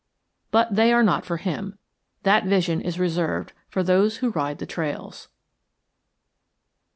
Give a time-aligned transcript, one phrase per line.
[0.49, 1.77] But they are not for him.
[2.23, 5.27] That vision is reserved for those who ride the trails.